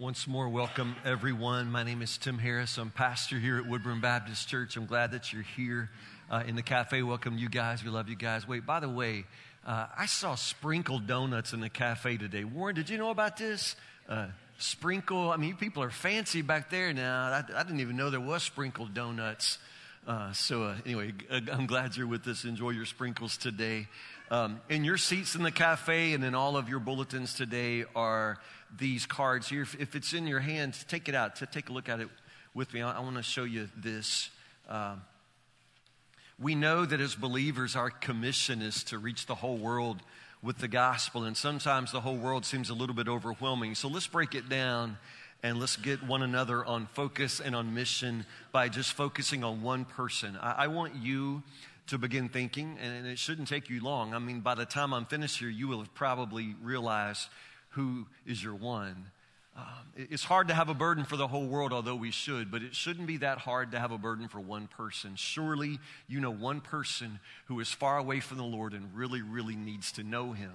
[0.00, 1.70] Once more, welcome everyone.
[1.70, 2.78] My name is Tim Harris.
[2.78, 4.78] I'm pastor here at Woodburn Baptist Church.
[4.78, 5.90] I'm glad that you're here
[6.30, 7.02] uh, in the cafe.
[7.02, 7.84] Welcome you guys.
[7.84, 8.48] We love you guys.
[8.48, 9.26] Wait, by the way,
[9.66, 12.44] uh, I saw sprinkled donuts in the cafe today.
[12.44, 13.76] Warren, did you know about this?
[14.08, 15.32] Uh, sprinkle.
[15.32, 17.24] I mean, people are fancy back there now.
[17.24, 19.58] I, I didn't even know there was sprinkled donuts.
[20.06, 22.44] Uh, so uh, anyway, I'm glad you're with us.
[22.44, 23.86] Enjoy your sprinkles today.
[24.30, 28.38] Um, in your seats in the cafe and in all of your bulletins today are
[28.78, 29.62] these cards here.
[29.62, 31.36] If, if it's in your hands, take it out.
[31.36, 32.08] To take a look at it
[32.54, 32.80] with me.
[32.80, 34.30] I, I want to show you this.
[34.68, 34.96] Uh,
[36.38, 40.00] we know that as believers, our commission is to reach the whole world
[40.42, 43.74] with the gospel, and sometimes the whole world seems a little bit overwhelming.
[43.74, 44.96] So let's break it down
[45.42, 49.84] and let's get one another on focus and on mission by just focusing on one
[49.84, 50.38] person.
[50.40, 51.42] I, I want you
[51.88, 54.14] to begin thinking, and it shouldn't take you long.
[54.14, 57.28] I mean, by the time I'm finished here, you will have probably realized
[57.70, 59.06] who is your one.
[59.56, 59.64] Um,
[59.96, 62.74] it's hard to have a burden for the whole world, although we should, but it
[62.74, 65.16] shouldn't be that hard to have a burden for one person.
[65.16, 69.56] Surely you know one person who is far away from the Lord and really, really
[69.56, 70.52] needs to know Him.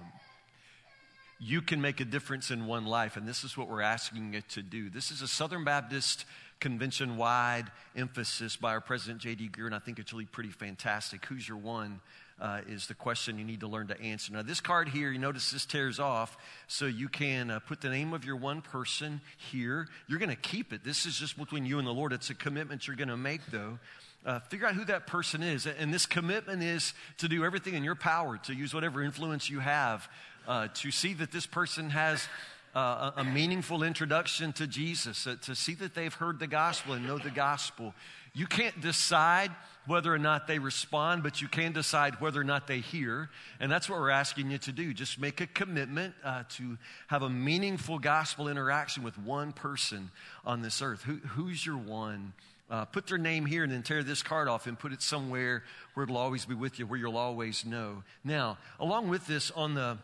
[1.38, 4.48] You can make a difference in one life, and this is what we're asking it
[4.50, 4.88] to do.
[4.88, 6.24] This is a Southern Baptist
[6.60, 9.50] convention wide emphasis by our president, J.D.
[9.50, 11.26] Greear, and I think it's really pretty fantastic.
[11.26, 12.00] Who's your one?
[12.40, 14.32] uh, is the question you need to learn to answer.
[14.32, 17.88] Now, this card here, you notice this tears off, so you can uh, put the
[17.88, 19.88] name of your one person here.
[20.06, 20.84] You're going to keep it.
[20.84, 22.12] This is just between you and the Lord.
[22.12, 23.78] It's a commitment you're going to make, though.
[24.24, 25.66] Uh, figure out who that person is.
[25.66, 29.60] And this commitment is to do everything in your power, to use whatever influence you
[29.60, 30.08] have,
[30.46, 32.26] uh, to see that this person has.
[32.74, 36.92] Uh, a, a, meaningful introduction to Jesus, uh, to see that they've heard the gospel
[36.92, 37.94] and know the gospel.
[38.34, 39.50] You can't decide
[39.86, 43.30] whether or not they respond, but you can decide whether or not they hear.
[43.60, 44.92] And that's what we're asking you to do.
[44.92, 50.10] Just make a commitment uh, to have a meaningful gospel interaction with one person
[50.44, 51.02] on this earth.
[51.02, 52.34] Who, who's your one?
[52.68, 55.62] Uh, put their name here and then tear this card off and put it somewhere
[55.94, 58.02] where it'll always be with you, where you'll always know.
[58.24, 59.98] Now, along with this, on the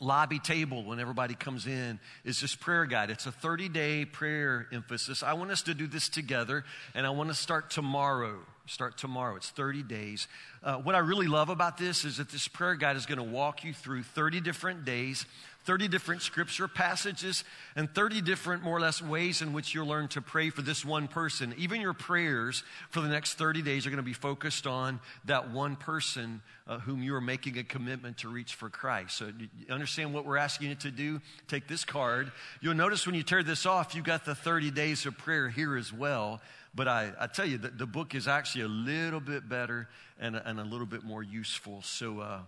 [0.00, 3.10] lobby table when everybody comes in is this prayer guide.
[3.10, 5.22] It's a 30 day prayer emphasis.
[5.22, 8.38] I want us to do this together, and I want to start tomorrow.
[8.66, 9.36] Start tomorrow.
[9.36, 10.26] It's 30 days.
[10.62, 13.22] Uh, what I really love about this is that this prayer guide is going to
[13.22, 15.26] walk you through 30 different days
[15.64, 17.42] 30 different scripture passages
[17.74, 20.84] and 30 different, more or less, ways in which you'll learn to pray for this
[20.84, 21.54] one person.
[21.56, 25.50] Even your prayers for the next 30 days are going to be focused on that
[25.50, 29.16] one person uh, whom you are making a commitment to reach for Christ.
[29.16, 31.20] So, you understand what we're asking you to do?
[31.48, 32.30] Take this card.
[32.60, 35.76] You'll notice when you tear this off, you've got the 30 days of prayer here
[35.76, 36.40] as well.
[36.74, 39.88] But I, I tell you, the, the book is actually a little bit better
[40.20, 41.80] and, and a little bit more useful.
[41.82, 42.40] So, uh,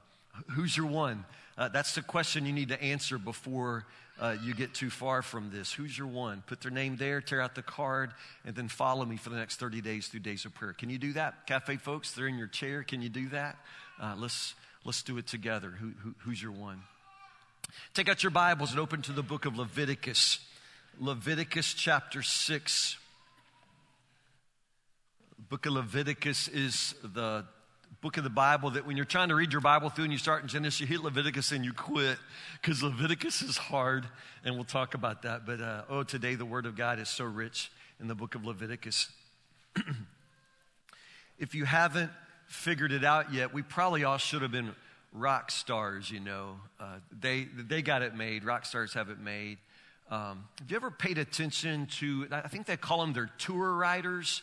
[0.50, 1.24] who's your one?
[1.58, 3.86] Uh, that's the question you need to answer before
[4.20, 5.72] uh, you get too far from this.
[5.72, 6.42] Who's your one?
[6.46, 8.12] Put their name there, tear out the card,
[8.44, 10.72] and then follow me for the next 30 days through days of prayer.
[10.72, 11.46] Can you do that?
[11.46, 12.82] Cafe folks, they're in your chair.
[12.82, 13.56] Can you do that?
[14.00, 15.70] Uh, let's, let's do it together.
[15.70, 16.82] Who, who, who's your one?
[17.94, 20.40] Take out your Bibles and open to the book of Leviticus.
[20.98, 22.96] Leviticus chapter 6.
[25.36, 27.44] The book of Leviticus is the
[28.00, 30.18] book of the Bible that when you're trying to read your Bible through and you
[30.18, 32.18] start in Genesis, you hit Leviticus and you quit
[32.60, 34.06] because Leviticus is hard,
[34.44, 35.46] and we'll talk about that.
[35.46, 37.70] But uh, oh, today the Word of God is so rich
[38.00, 39.08] in the book of Leviticus.
[41.38, 42.10] if you haven't
[42.46, 44.74] figured it out yet, we probably all should have been
[45.12, 46.56] rock stars, you know.
[46.78, 49.58] Uh, they, they got it made, rock stars have it made.
[50.10, 54.42] Um, have you ever paid attention to, I think they call them their tour riders?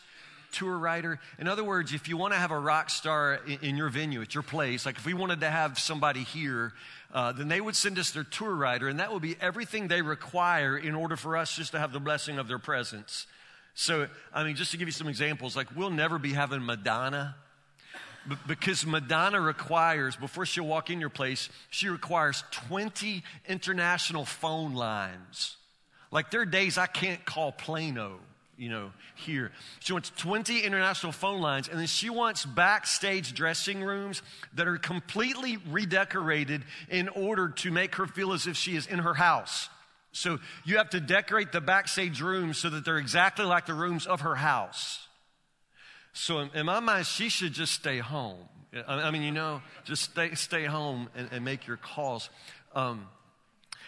[0.54, 1.20] Tour rider.
[1.38, 4.22] In other words, if you want to have a rock star in, in your venue,
[4.22, 6.72] at your place, like if we wanted to have somebody here,
[7.12, 10.00] uh, then they would send us their tour rider, and that would be everything they
[10.00, 13.26] require in order for us just to have the blessing of their presence.
[13.74, 17.34] So, I mean, just to give you some examples, like we'll never be having Madonna
[18.46, 25.56] because Madonna requires, before she'll walk in your place, she requires 20 international phone lines.
[26.10, 28.20] Like there are days I can't call Plano
[28.56, 29.50] you know, here.
[29.80, 34.22] She wants 20 international phone lines, and then she wants backstage dressing rooms
[34.54, 39.00] that are completely redecorated in order to make her feel as if she is in
[39.00, 39.68] her house.
[40.12, 44.06] So you have to decorate the backstage rooms so that they're exactly like the rooms
[44.06, 45.08] of her house.
[46.12, 48.38] So in my mind, she should just stay home.
[48.86, 52.30] I mean, you know, just stay, stay home and, and make your calls.
[52.74, 53.08] Um,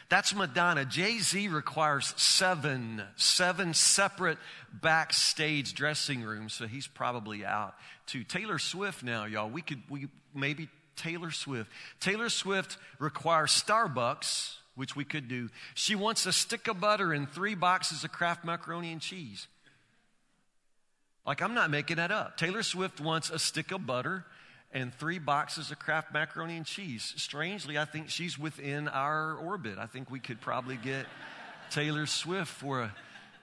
[0.09, 0.85] that's Madonna.
[0.85, 4.39] Jay Z requires seven, seven separate
[4.73, 7.75] backstage dressing rooms, so he's probably out
[8.07, 8.25] too.
[8.25, 9.51] Taylor Swift now, y'all.
[9.51, 11.71] We could, we maybe Taylor Swift.
[12.01, 15.49] Taylor Swift requires Starbucks which we could do.
[15.75, 19.49] She wants a stick of butter and three boxes of Kraft macaroni and cheese.
[21.27, 22.37] Like, I'm not making that up.
[22.37, 24.25] Taylor Swift wants a stick of butter
[24.73, 27.15] and three boxes of Kraft macaroni and cheese.
[27.17, 29.79] Strangely, I think she's within our orbit.
[29.79, 31.07] I think we could probably get
[31.71, 32.95] Taylor Swift for a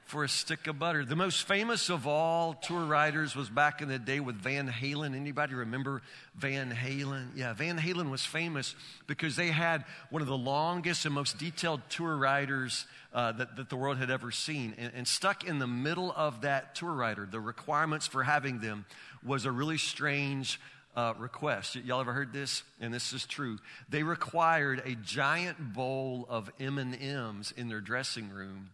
[0.06, 1.06] for a stick of butter.
[1.06, 5.16] The most famous of all tour riders was back in the day with Van Halen.
[5.16, 6.02] Anybody remember
[6.36, 7.30] Van Halen?
[7.36, 8.76] Yeah, Van Halen was famous
[9.08, 13.70] because they had one of the longest and most detailed tour riders uh, that, that,
[13.70, 14.76] the world had ever seen.
[14.78, 18.86] And, and stuck in the middle of that tour rider, the requirements for having them
[19.26, 20.60] was a really strange
[20.96, 21.76] uh, request.
[21.76, 22.64] y'all ever heard this?
[22.80, 23.60] And this is true.
[23.90, 28.70] They required a giant bowl of M&Ms in their dressing room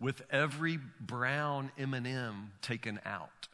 [0.00, 3.48] with every brown M&M taken out.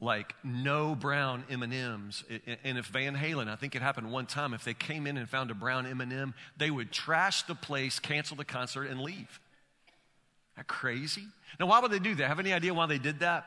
[0.00, 2.24] Like no brown M&Ms.
[2.64, 5.28] And if Van Halen, I think it happened one time, if they came in and
[5.28, 9.40] found a brown M&M, they would trash the place, cancel the concert, and leave.
[10.56, 11.26] That crazy?
[11.58, 12.28] Now, why would they do that?
[12.28, 13.46] Have any idea why they did that?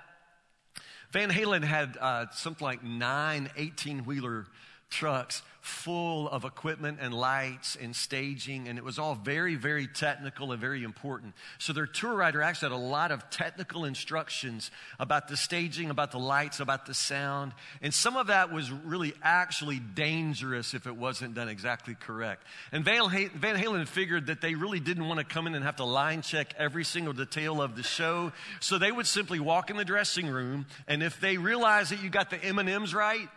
[1.13, 4.47] Van Halen had uh, something like nine 18 wheeler
[4.93, 10.51] trucks full of equipment and lights and staging, and it was all very, very technical
[10.51, 11.33] and very important.
[11.57, 16.11] So their tour rider actually had a lot of technical instructions about the staging, about
[16.11, 20.97] the lights, about the sound, and some of that was really actually dangerous if it
[20.97, 22.43] wasn't done exactly correct.
[22.73, 25.77] And Van, Van Halen figured that they really didn't want to come in and have
[25.77, 29.77] to line check every single detail of the show, so they would simply walk in
[29.77, 33.29] the dressing room, and if they realized that you got the M&Ms right,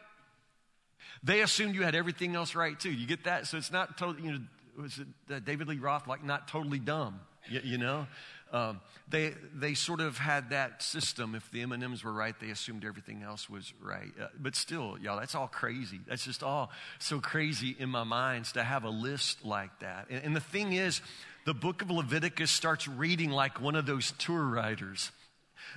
[1.27, 2.91] they assumed you had everything else right too.
[2.91, 3.47] You get that?
[3.47, 4.39] So it's not totally, you know,
[4.81, 7.21] was it uh, David Lee Roth, like not totally dumb,
[7.51, 8.07] you, you know?
[8.53, 11.35] Um, they, they sort of had that system.
[11.35, 14.13] If the M&Ms were right, they assumed everything else was right.
[14.21, 15.99] Uh, but still, y'all, that's all crazy.
[16.07, 16.71] That's just all
[17.01, 20.07] so crazy in my mind to have a list like that.
[20.11, 21.01] And, and the thing is,
[21.45, 25.11] the book of Leviticus starts reading like one of those tour riders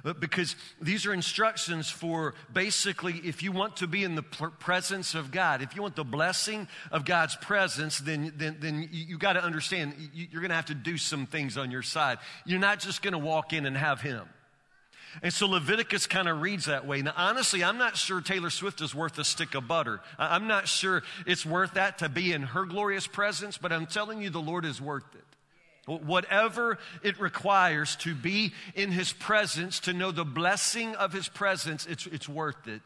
[0.05, 5.15] Uh, because these are instructions for basically if you want to be in the presence
[5.15, 9.17] of God, if you want the blessing of God's presence, then, then, then you, you
[9.17, 12.19] got to understand you're going to have to do some things on your side.
[12.45, 14.27] You're not just going to walk in and have Him.
[15.23, 17.01] And so Leviticus kind of reads that way.
[17.01, 20.01] Now, honestly, I'm not sure Taylor Swift is worth a stick of butter.
[20.17, 24.21] I'm not sure it's worth that to be in her glorious presence, but I'm telling
[24.21, 25.23] you, the Lord is worth it.
[25.97, 31.85] Whatever it requires to be in his presence, to know the blessing of his presence,
[31.87, 32.81] it's, it's worth it.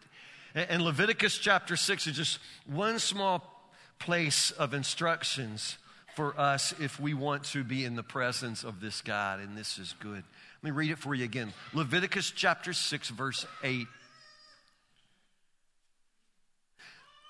[0.55, 3.43] And Leviticus chapter 6 is just one small
[3.99, 5.77] place of instructions
[6.15, 9.79] for us if we want to be in the presence of this God, and this
[9.79, 10.23] is good.
[10.61, 11.51] Let me read it for you again.
[11.73, 13.87] Leviticus chapter 6, verse 8.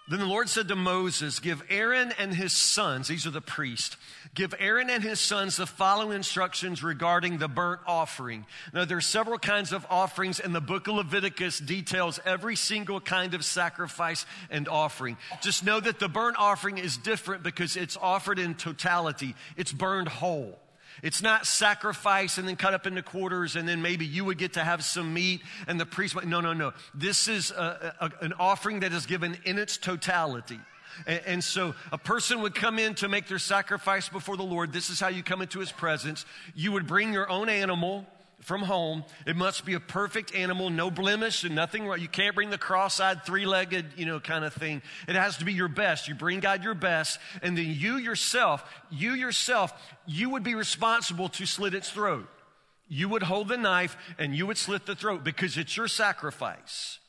[0.10, 3.96] Then the Lord said to Moses, Give Aaron and his sons, these are the priests,
[4.34, 8.46] give Aaron and his sons the following instructions regarding the burnt offering.
[8.74, 13.00] Now, there are several kinds of offerings, and the book of Leviticus details every single
[13.00, 15.16] kind of sacrifice and offering.
[15.42, 20.10] Just know that the burnt offering is different because it's offered in totality, it's burned
[20.10, 20.60] whole.
[21.02, 24.54] It's not sacrifice and then cut up into quarters and then maybe you would get
[24.54, 26.16] to have some meat and the priest.
[26.26, 26.74] No, no, no.
[26.94, 30.60] This is a, a, an offering that is given in its totality.
[31.08, 34.72] And, and, so a person would come in to make their sacrifice before the Lord.
[34.72, 36.26] This is how you come into his presence.
[36.54, 38.06] You would bring your own animal
[38.44, 39.04] from home.
[39.26, 42.00] It must be a perfect animal, no blemish and nothing wrong.
[42.00, 44.82] You can't bring the cross-eyed, three-legged, you know, kind of thing.
[45.08, 46.08] It has to be your best.
[46.08, 49.74] You bring God your best, and then you yourself, you yourself,
[50.06, 52.28] you would be responsible to slit its throat.
[52.88, 57.00] You would hold the knife and you would slit the throat because it's your sacrifice.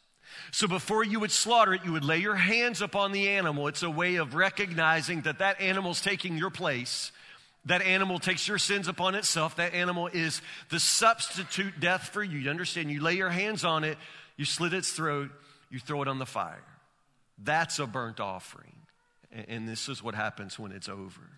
[0.51, 3.67] So before you would slaughter it, you would lay your hands upon the animal.
[3.69, 7.13] It's a way of recognizing that that animal's taking your place
[7.67, 9.57] that animal takes your sins upon itself.
[9.57, 12.39] That animal is the substitute death for you.
[12.39, 12.91] You understand?
[12.91, 13.99] You lay your hands on it,
[14.37, 15.31] you slit its throat,
[15.71, 16.65] you throw it on the fire.
[17.43, 18.77] That's a burnt offering.
[19.49, 21.29] And this is what happens when it's over.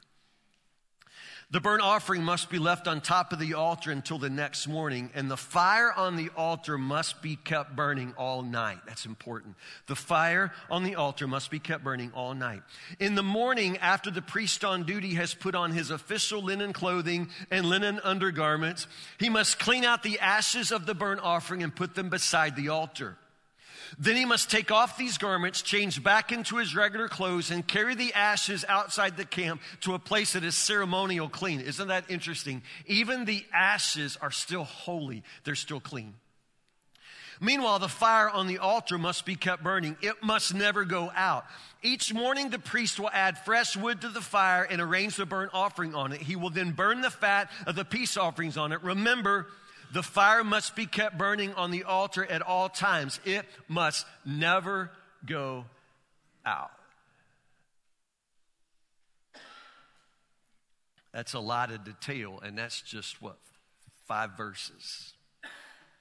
[1.53, 5.11] The burnt offering must be left on top of the altar until the next morning,
[5.15, 8.79] and the fire on the altar must be kept burning all night.
[8.85, 9.55] That's important.
[9.87, 12.63] The fire on the altar must be kept burning all night.
[12.99, 17.29] In the morning, after the priest on duty has put on his official linen clothing
[17.49, 18.89] and linen undergarments,
[19.21, 22.71] he must clean out the ashes of the burnt offering and put them beside the
[22.71, 23.17] altar.
[23.99, 27.95] Then he must take off these garments, change back into his regular clothes, and carry
[27.95, 31.61] the ashes outside the camp to a place that is ceremonial clean.
[31.61, 32.63] Isn't that interesting?
[32.87, 36.15] Even the ashes are still holy, they're still clean.
[37.41, 39.97] Meanwhile, the fire on the altar must be kept burning.
[40.01, 41.45] It must never go out.
[41.83, 45.51] Each morning, the priest will add fresh wood to the fire and arrange the burnt
[45.53, 46.23] offering on it.
[46.23, 48.83] He will then burn the fat of the peace offerings on it.
[48.83, 49.47] Remember,
[49.93, 53.21] the fire must be kept burning on the altar at all times.
[53.25, 54.91] It must never
[55.25, 55.65] go
[56.45, 56.71] out.
[61.13, 63.39] That's a lot of detail, and that's just what?
[64.05, 65.15] Five verses.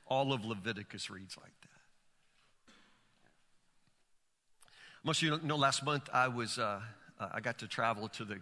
[0.07, 1.69] All of Leviticus reads like that.
[5.03, 6.81] Most of you know, last month I was, uh,
[7.19, 8.41] I got to travel to the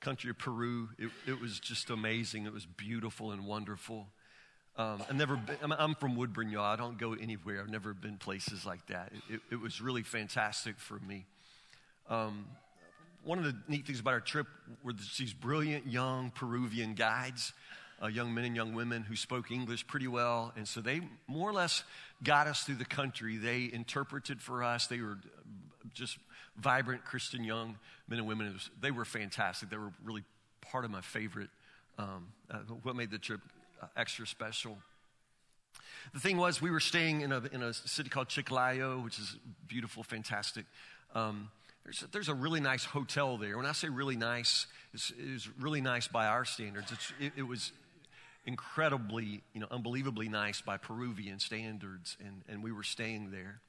[0.00, 0.90] country of Peru.
[0.98, 2.46] It, it was just amazing.
[2.46, 4.06] It was beautiful and wonderful.
[4.76, 6.64] Um, I've never been, I'm from Woodburn, y'all.
[6.64, 7.60] I don't go anywhere.
[7.60, 9.12] I've never been places like that.
[9.28, 11.26] It, it, it was really fantastic for me.
[12.08, 12.46] Um,
[13.24, 14.46] one of the neat things about our trip
[14.82, 17.52] were these brilliant young Peruvian guides
[18.02, 20.52] uh, young men and young women who spoke English pretty well.
[20.56, 21.84] And so they more or less
[22.22, 23.36] got us through the country.
[23.36, 24.86] They interpreted for us.
[24.86, 25.18] They were
[25.94, 26.18] just
[26.56, 28.52] vibrant Christian young men and women.
[28.52, 29.70] Was, they were fantastic.
[29.70, 30.24] They were really
[30.60, 31.50] part of my favorite,
[31.98, 33.61] um, uh, what made the trip uh,
[33.96, 34.78] extra special.
[36.12, 39.36] The thing was, we were staying in a, in a city called Chiclayo, which is
[39.68, 40.64] beautiful, fantastic.
[41.14, 41.50] Um,
[41.84, 43.56] there's a, there's a, really nice hotel there.
[43.56, 45.12] When I say really nice, it's,
[45.58, 46.92] really nice by our standards.
[47.20, 47.72] It, it, was
[48.46, 53.60] incredibly, you know, unbelievably nice by Peruvian standards, and, and we were staying there.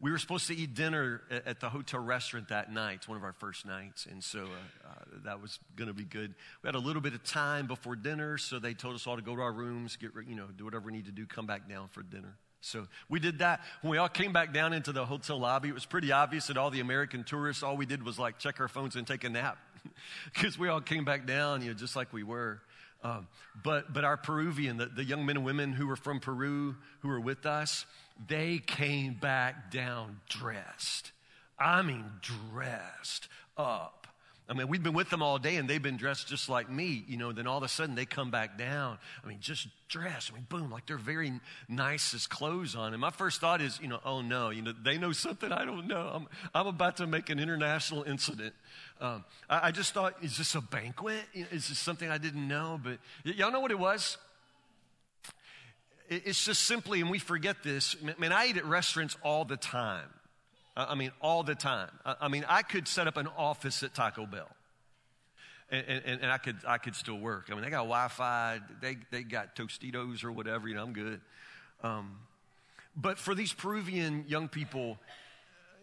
[0.00, 3.08] We were supposed to eat dinner at the hotel restaurant that night.
[3.08, 4.92] One of our first nights, and so uh, uh,
[5.24, 6.34] that was going to be good.
[6.62, 9.22] We had a little bit of time before dinner, so they told us all to
[9.22, 11.68] go to our rooms, get you know, do whatever we need to do, come back
[11.68, 12.36] down for dinner.
[12.60, 13.60] So we did that.
[13.80, 16.56] When we all came back down into the hotel lobby, it was pretty obvious that
[16.56, 19.28] all the American tourists, all we did was like check our phones and take a
[19.28, 19.56] nap,
[20.34, 22.60] because we all came back down, you know, just like we were.
[23.06, 23.28] Um,
[23.62, 27.08] but, but our Peruvian, the, the young men and women who were from Peru who
[27.08, 27.86] were with us,
[28.28, 31.12] they came back down dressed.
[31.58, 34.06] I mean, dressed up
[34.48, 37.04] I mean, we've been with them all day and they've been dressed just like me,
[37.08, 38.98] you know, then all of a sudden they come back down.
[39.24, 40.30] I mean, just dressed.
[40.30, 42.92] I mean, boom, like they're very nicest clothes on.
[42.92, 45.64] And my first thought is, you know, oh no, you know, they know something I
[45.64, 46.10] don't know.
[46.14, 48.54] I'm, I'm about to make an international incident.
[49.00, 51.22] Um, I, I, just thought, is this a banquet?
[51.34, 52.80] Is this something I didn't know?
[52.82, 54.16] But y- y'all know what it was?
[56.08, 59.56] It, it's just simply, and we forget this, man, I eat at restaurants all the
[59.56, 60.08] time.
[60.76, 61.88] I mean, all the time.
[62.04, 64.48] I mean, I could set up an office at Taco Bell.
[65.70, 67.46] And, and, and, I could I could still work.
[67.50, 68.60] I mean, they got Wi-Fi.
[68.80, 70.68] They they got Tostitos or whatever.
[70.68, 71.20] You know, I'm good.
[71.82, 72.18] Um,
[72.94, 74.98] but for these Peruvian young people,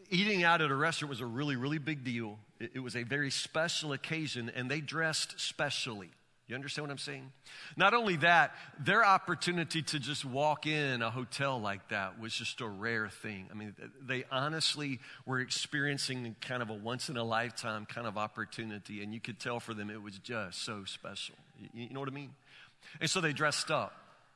[0.10, 2.38] eating out at a restaurant was a really really big deal.
[2.74, 6.10] It, was a very special occasion, and they dressed specially.
[6.48, 7.32] You understand what I'm saying?
[7.78, 12.60] Not only that, their opportunity to just walk in a hotel like that was just
[12.62, 13.48] a rare thing.
[13.50, 13.74] I mean,
[14.06, 19.14] they honestly were experiencing kind of a once in a lifetime kind of opportunity, and
[19.14, 21.36] you could tell for them it was just so special.
[21.74, 22.32] You know what I mean?
[23.00, 23.94] And so they dressed up.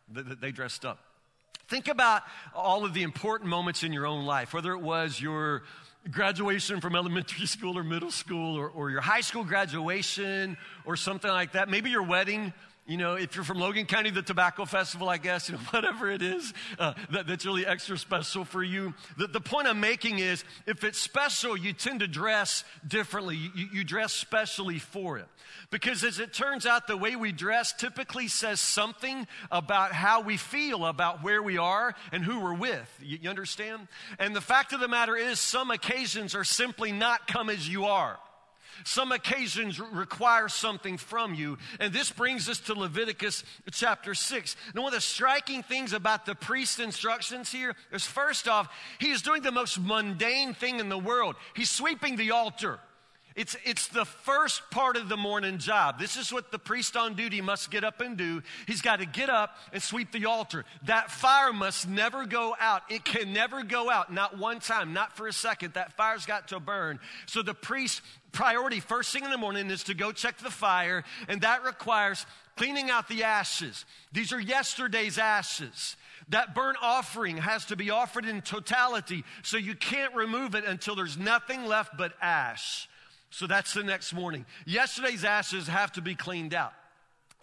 [0.09, 0.99] They dressed up.
[1.67, 2.23] Think about
[2.55, 5.63] all of the important moments in your own life, whether it was your
[6.11, 11.29] graduation from elementary school or middle school or, or your high school graduation or something
[11.29, 11.69] like that.
[11.69, 12.53] Maybe your wedding.
[12.87, 16.09] You know, if you're from Logan County, the Tobacco Festival, I guess, you know, whatever
[16.09, 18.93] it is uh, that, that's really extra special for you.
[19.17, 23.35] The, the point I'm making is if it's special, you tend to dress differently.
[23.35, 25.27] You, you dress specially for it.
[25.69, 30.37] Because as it turns out, the way we dress typically says something about how we
[30.37, 32.99] feel about where we are and who we're with.
[33.01, 33.89] You, you understand?
[34.17, 37.83] And the fact of the matter is, some occasions are simply not come as you
[37.83, 38.17] are.
[38.83, 41.57] Some occasions require something from you.
[41.79, 44.55] And this brings us to Leviticus chapter 6.
[44.73, 48.69] Now, one of the striking things about the priest's instructions here is first off,
[48.99, 51.35] he is doing the most mundane thing in the world.
[51.55, 52.79] He's sweeping the altar.
[53.37, 55.99] It's, it's the first part of the morning job.
[55.99, 58.41] This is what the priest on duty must get up and do.
[58.65, 60.65] He's got to get up and sweep the altar.
[60.85, 62.81] That fire must never go out.
[62.89, 65.75] It can never go out, not one time, not for a second.
[65.75, 66.99] That fire's got to burn.
[67.27, 68.01] So the priest
[68.31, 72.25] priority first thing in the morning is to go check the fire, and that requires
[72.55, 73.85] cleaning out the ashes.
[74.13, 75.95] These are yesterday's ashes.
[76.29, 80.95] That burnt offering has to be offered in totality, so you can't remove it until
[80.95, 82.89] there's nothing left but ash.
[83.29, 84.45] So that's the next morning.
[84.65, 86.73] Yesterday's ashes have to be cleaned out.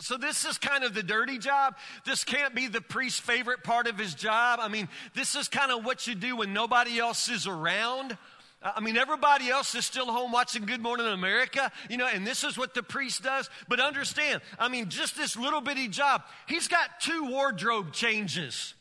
[0.01, 1.77] So this is kind of the dirty job.
[2.05, 4.59] This can't be the priest's favorite part of his job.
[4.61, 8.17] I mean, this is kind of what you do when nobody else is around.
[8.61, 12.45] I mean, everybody else is still home watching Good Morning America, you know, and this
[12.45, 13.49] is what the priest does.
[13.69, 18.75] But understand, I mean, just this little bitty job, he's got two wardrobe changes.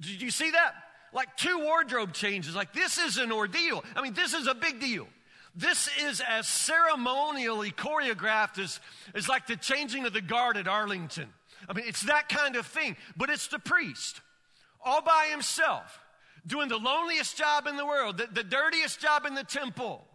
[0.00, 0.74] Did you see that?
[1.12, 2.54] like two wardrobe changes.
[2.54, 3.84] Like, this is an ordeal.
[3.96, 5.06] I mean, this is a big deal.
[5.54, 8.80] This is as ceremonially choreographed as,
[9.14, 11.28] as like the changing of the guard at Arlington.
[11.68, 12.96] I mean, it's that kind of thing.
[13.16, 14.20] But it's the priest,
[14.84, 16.00] all by himself,
[16.46, 20.06] doing the loneliest job in the world, the, the dirtiest job in the temple.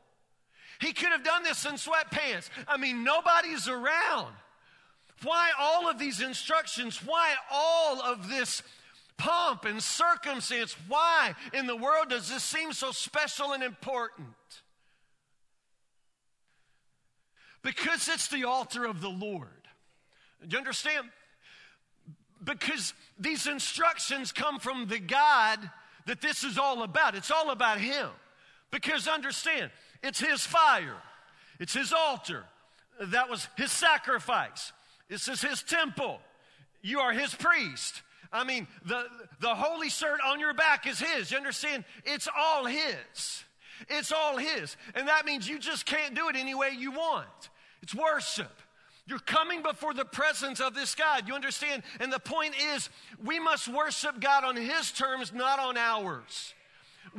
[0.80, 2.50] He could have done this in sweatpants.
[2.68, 4.34] I mean, nobody's around.
[5.24, 6.98] Why all of these instructions?
[7.06, 8.62] Why all of this
[9.18, 10.76] pomp and circumstance?
[10.88, 14.28] Why in the world does this seem so special and important?
[17.66, 19.50] Because it's the altar of the Lord.
[20.48, 21.08] Do you understand?
[22.44, 25.58] Because these instructions come from the God
[26.06, 27.16] that this is all about.
[27.16, 28.10] It's all about Him.
[28.70, 29.72] Because understand,
[30.04, 31.02] it's His fire,
[31.60, 32.44] it's His altar.
[33.02, 34.72] That was His sacrifice.
[35.10, 36.20] This is His temple.
[36.84, 38.04] You are His priest.
[38.32, 39.06] I mean, the,
[39.40, 41.32] the holy shirt on your back is His.
[41.32, 41.84] You understand?
[42.04, 43.44] It's all His.
[43.90, 44.78] It's all His.
[44.94, 47.50] And that means you just can't do it any way you want.
[47.86, 48.50] It's worship.
[49.06, 51.28] You're coming before the presence of this God.
[51.28, 51.84] You understand?
[52.00, 52.90] And the point is,
[53.24, 56.56] we must worship God on His terms, not on ours.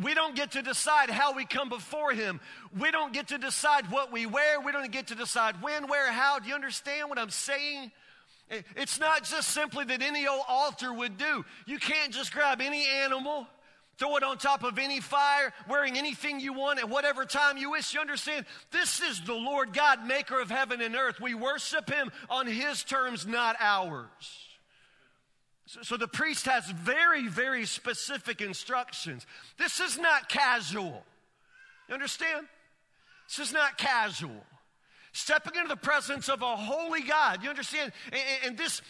[0.02, 2.40] We don't get to decide how we come before Him.
[2.76, 4.60] We don't get to decide what we wear.
[4.60, 6.40] We don't get to decide when, where, how.
[6.40, 7.92] Do you understand what I'm saying?
[8.74, 11.44] It's not just simply that any old altar would do.
[11.64, 13.46] You can't just grab any animal
[13.98, 17.70] Throw it on top of any fire, wearing anything you want at whatever time you
[17.70, 17.94] wish.
[17.94, 18.44] You understand?
[18.70, 21.20] This is the Lord God, maker of heaven and earth.
[21.20, 24.08] We worship him on his terms, not ours.
[25.66, 29.26] So, so the priest has very, very specific instructions.
[29.58, 31.02] This is not casual.
[31.88, 32.46] You understand?
[33.28, 34.44] This is not casual
[35.16, 37.42] stepping into the presence of a holy God.
[37.42, 37.92] You understand?
[38.44, 38.82] And, this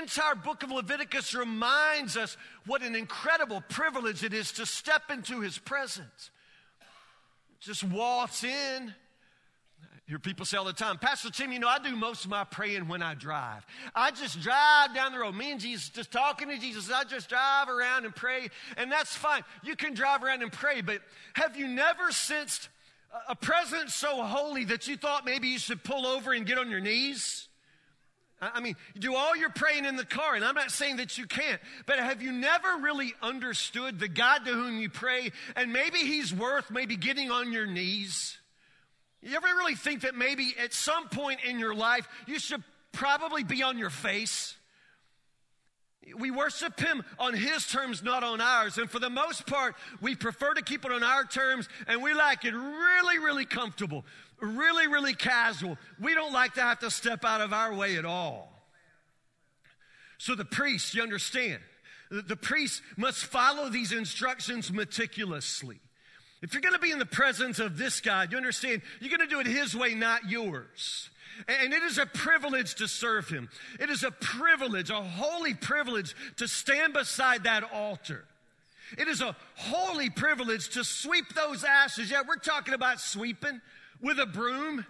[0.00, 5.40] entire book of Leviticus reminds us what an incredible privilege it is to step into
[5.40, 6.30] his presence.
[7.60, 8.94] Just waltz in.
[10.06, 12.44] Hear people say all the time, Pastor Tim, you know, I do most of my
[12.44, 13.66] praying when I drive.
[13.92, 15.34] I just drive down the road.
[15.34, 16.90] Me and Jesus, just talking to Jesus.
[16.92, 19.42] I just drive around and pray, and that's fine.
[19.64, 21.00] You can drive around and pray, but
[21.32, 22.68] have you never sensed
[23.28, 26.70] a presence so holy that you thought maybe you should pull over and get on
[26.70, 27.48] your knees?
[28.40, 31.16] I mean, you do all your praying in the car, and I'm not saying that
[31.16, 35.72] you can't, but have you never really understood the God to whom you pray, and
[35.72, 38.36] maybe He's worth maybe getting on your knees?
[39.22, 43.42] You ever really think that maybe at some point in your life you should probably
[43.42, 44.55] be on your face?
[46.14, 48.78] We worship Him on His terms, not on ours.
[48.78, 52.14] And for the most part, we prefer to keep it on our terms, and we
[52.14, 54.04] like it really, really comfortable,
[54.40, 55.78] really, really casual.
[56.00, 58.52] We don't like to have to step out of our way at all.
[60.18, 61.60] So the priest, you understand,
[62.10, 65.80] the priest must follow these instructions meticulously.
[66.42, 69.26] If you're going to be in the presence of this God, you understand, you're going
[69.28, 71.10] to do it His way, not yours.
[71.48, 73.48] And it is a privilege to serve him.
[73.78, 78.24] It is a privilege, a holy privilege to stand beside that altar.
[78.96, 82.10] It is a holy privilege to sweep those ashes.
[82.10, 83.60] Yeah, we're talking about sweeping
[84.00, 84.86] with a broom.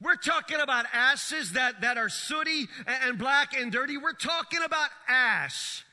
[0.00, 3.96] We're talking about ashes that, that are sooty and black and dirty.
[3.96, 5.84] We're talking about ash.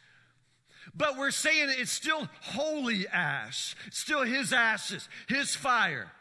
[0.99, 6.11] But we're saying it's still holy ash, still his ashes, his fire.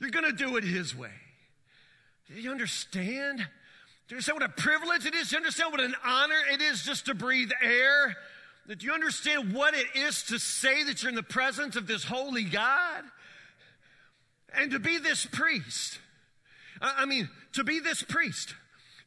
[0.00, 1.10] You're going to do it his way.
[2.28, 3.38] Do you understand?
[3.38, 3.44] Do
[4.08, 5.30] you understand what a privilege it is?
[5.30, 8.16] Do you understand what an honor it is just to breathe air?
[8.68, 12.04] Do you understand what it is to say that you're in the presence of this
[12.04, 13.02] holy God?
[14.54, 15.98] And to be this priest.
[16.80, 18.54] I mean, to be this priest.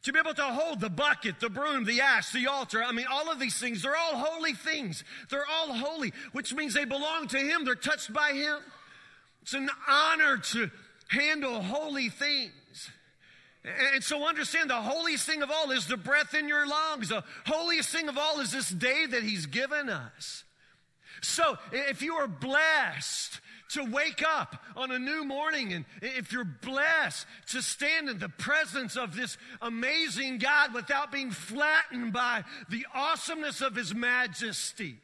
[0.04, 2.82] To be able to hold the bucket, the broom, the ash, the altar.
[2.82, 5.04] I mean, all of these things, they're all holy things.
[5.28, 7.64] They're all holy, which means they belong to Him.
[7.64, 8.58] They're touched by Him.
[9.42, 10.70] It's an honor to
[11.08, 12.52] handle holy things.
[13.92, 17.10] And so understand the holiest thing of all is the breath in your lungs.
[17.10, 20.44] The holiest thing of all is this day that He's given us.
[21.20, 26.44] So if you are blessed to wake up on a new morning and if you're
[26.44, 32.86] blessed to stand in the presence of this amazing God without being flattened by the
[32.94, 34.96] awesomeness of His majesty,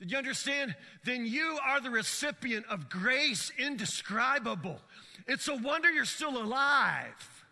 [0.00, 0.74] did you understand?
[1.04, 4.80] Then you are the recipient of grace indescribable.
[5.28, 7.44] It's a wonder you're still alive.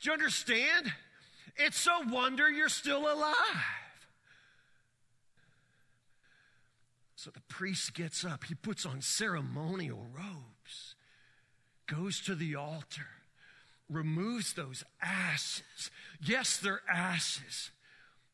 [0.00, 0.92] Do you understand?
[1.56, 3.34] It's a wonder you're still alive.
[7.26, 10.94] So the priest gets up, he puts on ceremonial robes,
[11.88, 13.08] goes to the altar,
[13.90, 15.90] removes those ashes.
[16.24, 17.72] Yes, they're ashes,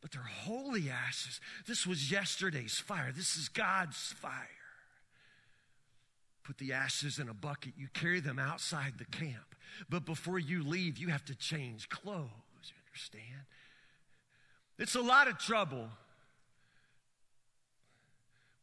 [0.03, 1.41] but they're holy ashes.
[1.67, 3.13] This was yesterday's fire.
[3.17, 4.31] This is God's fire.
[6.45, 7.73] Put the ashes in a bucket.
[7.79, 9.55] You carry them outside the camp.
[9.89, 12.29] But before you leave, you have to change clothes.
[12.67, 13.47] You understand?
[14.79, 15.89] It's a lot of trouble.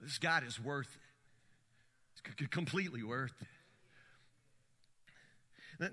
[0.01, 2.31] This God is worth it.
[2.37, 3.47] It's completely worth it.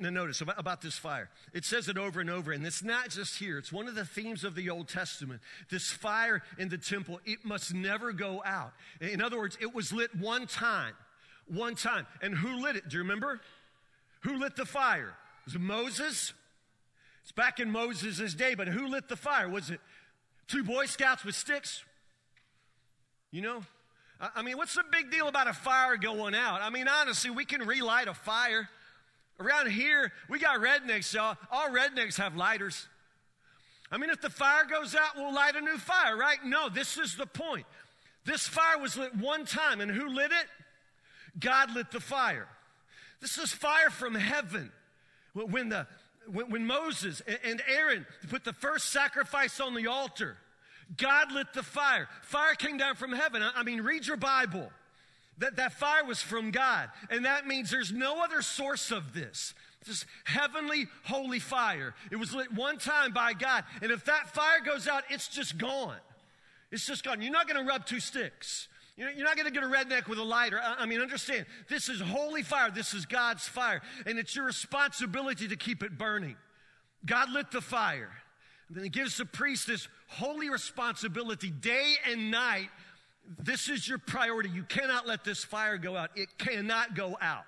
[0.00, 1.30] Now, notice about, about, this fire.
[1.54, 3.56] It says it over and over, and it's not just here.
[3.56, 5.40] It's one of the themes of the Old Testament.
[5.70, 8.72] This fire in the temple, it must never go out.
[9.00, 10.94] In other words, it was lit one time.
[11.46, 12.04] One time.
[12.20, 12.88] And who lit it?
[12.88, 13.40] Do you remember?
[14.22, 15.14] Who lit the fire?
[15.44, 16.32] Was it Moses?
[17.22, 19.48] It's back in Moses' day, but who lit the fire?
[19.48, 19.80] Was it
[20.48, 21.84] two Boy Scouts with sticks?
[23.30, 23.62] You know?
[24.20, 26.62] I mean, what's the big deal about a fire going out?
[26.62, 28.68] I mean, honestly, we can relight a fire.
[29.38, 31.36] Around here, we got rednecks, y'all.
[31.50, 32.86] All rednecks have lighters.
[33.92, 36.38] I mean, if the fire goes out, we'll light a new fire, right?
[36.44, 37.66] No, this is the point.
[38.24, 40.46] This fire was lit one time, and who lit it?
[41.38, 42.48] God lit the fire.
[43.20, 44.72] This is fire from heaven.
[45.34, 45.86] When, the,
[46.26, 50.38] when, when Moses and Aaron put the first sacrifice on the altar,
[50.96, 52.08] God lit the fire.
[52.22, 53.42] Fire came down from heaven.
[53.54, 54.70] I mean, read your Bible.
[55.38, 56.88] That, that fire was from God.
[57.10, 59.54] And that means there's no other source of this.
[59.86, 61.94] This heavenly, holy fire.
[62.10, 63.64] It was lit one time by God.
[63.82, 65.98] And if that fire goes out, it's just gone.
[66.72, 67.20] It's just gone.
[67.22, 68.68] You're not going to rub two sticks.
[68.96, 70.58] You're not going to get a redneck with a lighter.
[70.62, 72.70] I mean, understand, this is holy fire.
[72.70, 73.82] This is God's fire.
[74.06, 76.36] And it's your responsibility to keep it burning.
[77.04, 78.10] God lit the fire.
[78.68, 82.68] And then he gives the priest this holy responsibility day and night
[83.38, 84.50] this is your priority.
[84.50, 86.10] You cannot let this fire go out.
[86.16, 87.44] It cannot go out.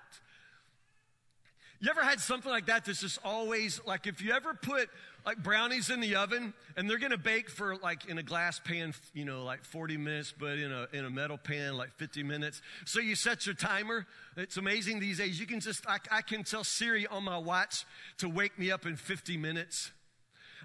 [1.81, 4.89] You ever had something like that that's just always like if you ever put
[5.25, 8.59] like brownies in the oven and they're going to bake for like in a glass
[8.59, 12.21] pan, you know, like 40 minutes, but in a, in a metal pan, like 50
[12.23, 12.61] minutes.
[12.83, 14.05] So you set your timer.
[14.35, 15.39] It's amazing these days.
[15.39, 17.85] You can just, I, I can tell Siri on my watch
[18.17, 19.91] to wake me up in 50 minutes.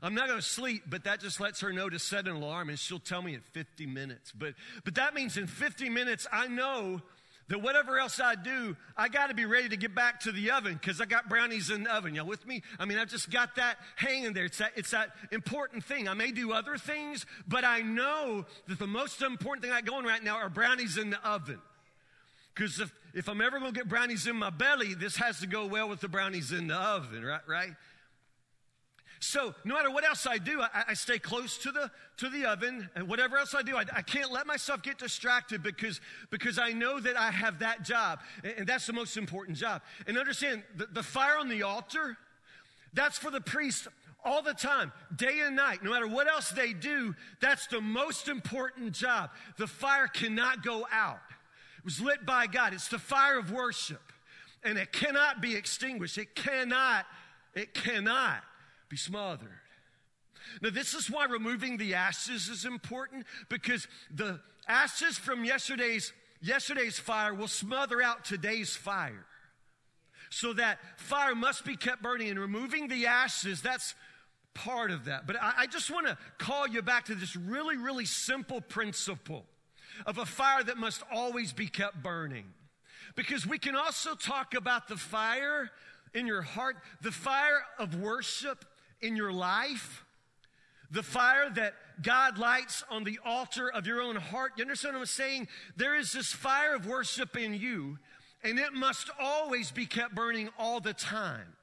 [0.05, 2.69] I'm not going to sleep, but that just lets her know to set an alarm
[2.69, 4.33] and she'll tell me in 50 minutes.
[4.33, 4.53] But,
[4.85, 7.01] but that means in 50 minutes, I know
[7.49, 10.51] that whatever else I do, I got to be ready to get back to the
[10.51, 12.15] oven because I got brownies in the oven.
[12.15, 12.63] Y'all with me?
[12.79, 14.45] I mean, I've just got that hanging there.
[14.45, 16.07] It's that, it's that important thing.
[16.07, 19.91] I may do other things, but I know that the most important thing I got
[19.91, 21.61] going right now are brownies in the oven.
[22.55, 25.47] Because if, if I'm ever going to get brownies in my belly, this has to
[25.47, 27.41] go well with the brownies in the oven, right?
[27.49, 27.71] Right?
[29.25, 32.45] So no matter what else I do, I, I, stay close to the to the
[32.45, 36.59] oven, and whatever else I do, I, I, can't let myself get distracted because because
[36.59, 39.81] I know that I have that job, and, and that's the most important job.
[40.07, 42.19] And understand the, the fire on the altar,
[42.93, 43.89] that's for the priest
[44.27, 48.29] all the time, day and night, no matter what else they do, that's the most
[48.29, 49.31] important job.
[49.57, 51.21] The fire cannot go out.
[51.79, 52.75] It was lit by God.
[52.75, 54.03] It's the fire of worship.
[54.63, 56.17] And it cannot be extinguished.
[56.19, 57.07] It cannot,
[57.55, 58.43] it cannot
[58.89, 59.51] be smothered.
[60.61, 66.99] Now, this is why removing the ashes is important because the ashes from yesterday's, yesterday's
[66.99, 69.25] fire will smother out today's fire.
[70.31, 73.95] So that fire must be kept burning and removing the ashes, that's
[74.55, 75.27] part of that.
[75.27, 79.45] But I, I just want to call you back to this really, really simple principle
[80.07, 82.47] of a fire that must always be kept burning.
[83.17, 85.71] Because we can also talk about the fire
[86.15, 88.65] in your heart, the fire of worship
[89.05, 90.05] in your life,
[90.91, 94.53] the fire that God lights on the altar of your own heart.
[94.57, 95.49] You understand what I'm saying?
[95.77, 97.99] There is this fire of worship in you,
[98.43, 101.57] and it must always be kept burning all the time.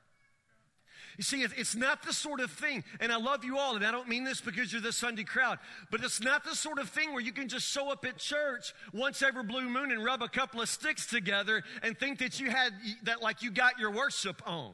[1.18, 3.92] You see, it's not the sort of thing, and I love you all, and I
[3.92, 5.60] don't mean this because you're the Sunday crowd,
[5.92, 8.74] but it's not the sort of thing where you can just show up at church
[8.94, 12.50] once every blue moon and rub a couple of sticks together and think that you
[12.50, 12.74] had,
[13.04, 14.74] that like you got your worship on.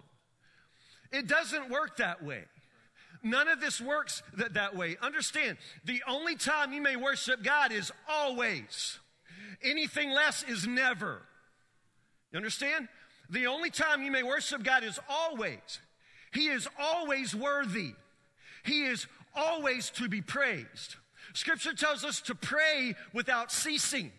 [1.12, 2.43] It doesn't work that way.
[3.29, 4.97] None of this works that, that way.
[5.01, 8.99] Understand, the only time you may worship God is always.
[9.63, 11.21] Anything less is never.
[12.31, 12.87] You understand?
[13.29, 15.79] The only time you may worship God is always.
[16.33, 17.93] He is always worthy.
[18.63, 20.95] He is always to be praised.
[21.33, 24.11] Scripture tells us to pray without ceasing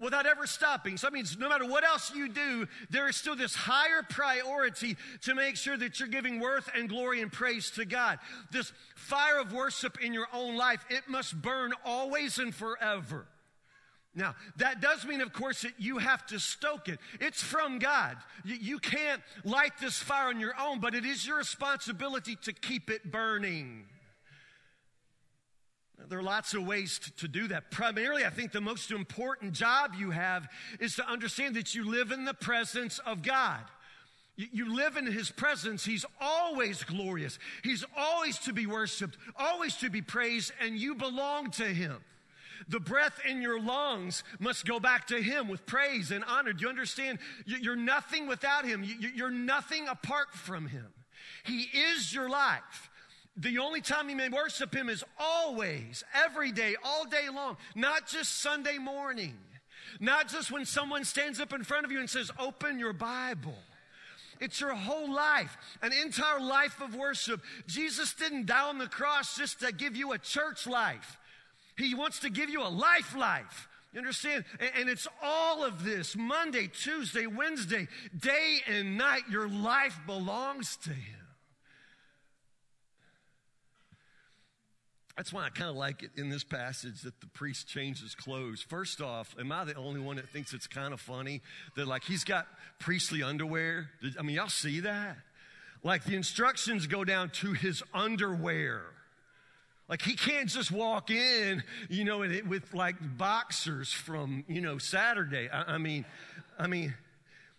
[0.00, 0.96] without ever stopping.
[0.96, 4.96] So that means no matter what else you do, there is still this higher priority
[5.22, 8.18] to make sure that you're giving worth and glory and praise to God.
[8.50, 13.26] This fire of worship in your own life, it must burn always and forever.
[14.14, 16.98] Now, that does mean, of course, that you have to stoke it.
[17.20, 18.16] It's from God.
[18.44, 22.52] You, you can't light this fire on your own, but it is your responsibility to
[22.52, 23.84] keep it burning.
[26.06, 27.70] There are lots of ways to, do that.
[27.70, 30.48] Primarily, I think the most important job you have
[30.80, 33.60] is to understand that you live in the presence of God.
[34.36, 35.84] You, you live in His presence.
[35.84, 37.38] He's always glorious.
[37.64, 41.96] He's always to be worshiped, always to be praised, and you belong to Him.
[42.68, 46.52] The breath in your lungs must go back to Him with praise and honor.
[46.52, 47.18] Do you understand?
[47.44, 48.84] You're nothing without Him.
[49.14, 50.86] You're nothing apart from Him.
[51.44, 52.90] He is your life.
[53.38, 58.08] The only time you may worship Him is always, every day, all day long, not
[58.08, 59.38] just Sunday morning,
[60.00, 63.54] not just when someone stands up in front of you and says, Open your Bible.
[64.40, 67.40] It's your whole life, an entire life of worship.
[67.66, 71.16] Jesus didn't die on the cross just to give you a church life.
[71.76, 73.68] He wants to give you a life life.
[73.92, 74.44] You understand?
[74.76, 79.22] And it's all of this Monday, Tuesday, Wednesday, day and night.
[79.30, 81.17] Your life belongs to Him.
[85.18, 88.62] That's why I kind of like it in this passage that the priest changes clothes.
[88.62, 91.42] First off, am I the only one that thinks it's kind of funny
[91.74, 92.46] that, like, he's got
[92.78, 93.90] priestly underwear?
[94.16, 95.16] I mean, y'all see that?
[95.82, 98.84] Like, the instructions go down to his underwear.
[99.88, 105.48] Like he can't just walk in, you know, with like boxers from, you know, Saturday.
[105.50, 106.04] I, I mean,
[106.58, 106.94] I mean,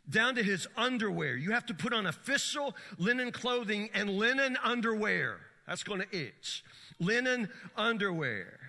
[0.08, 1.36] down to his underwear.
[1.36, 5.38] You have to put on official linen clothing and linen underwear.
[5.68, 6.64] That's going to itch.
[7.00, 8.60] Linen underwear.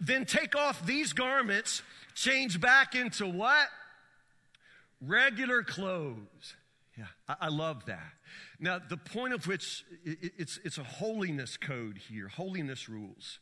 [0.00, 1.82] Then take off these garments,
[2.14, 3.68] change back into what?
[5.00, 6.54] Regular clothes.
[6.96, 8.12] Yeah, I, love that.
[8.60, 13.40] Now, the point of which it's, it's a holiness code here, holiness rules.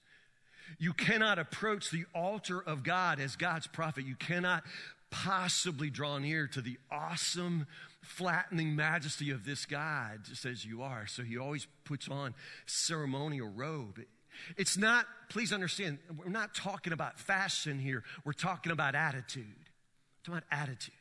[0.78, 4.06] You cannot approach the altar of God as God's prophet.
[4.06, 4.64] You cannot
[5.10, 7.66] possibly draw near to the awesome,
[8.02, 11.06] flattening majesty of this God just as you are.
[11.06, 12.34] So he always puts on
[12.66, 14.00] ceremonial robe.
[14.56, 18.02] It's not, please understand, we're not talking about fashion here.
[18.24, 19.44] We're talking about attitude.
[19.46, 20.94] We're talking about attitude.